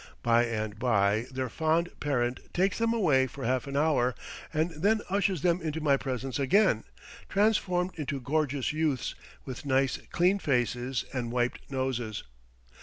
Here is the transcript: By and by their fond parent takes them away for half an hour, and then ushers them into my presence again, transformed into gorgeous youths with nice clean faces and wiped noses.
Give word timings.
By 0.23 0.45
and 0.45 0.79
by 0.79 1.27
their 1.31 1.47
fond 1.47 1.91
parent 1.99 2.39
takes 2.55 2.79
them 2.79 2.91
away 2.91 3.27
for 3.27 3.45
half 3.45 3.67
an 3.67 3.77
hour, 3.77 4.15
and 4.51 4.71
then 4.71 5.01
ushers 5.11 5.43
them 5.43 5.61
into 5.61 5.79
my 5.79 5.95
presence 5.95 6.39
again, 6.39 6.85
transformed 7.29 7.91
into 7.99 8.19
gorgeous 8.19 8.73
youths 8.73 9.13
with 9.45 9.63
nice 9.63 9.99
clean 10.09 10.39
faces 10.39 11.05
and 11.13 11.31
wiped 11.31 11.69
noses. 11.69 12.23